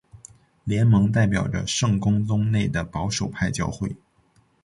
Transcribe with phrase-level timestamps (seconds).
[0.63, 3.95] 联盟代表着圣公宗内的保守派教会。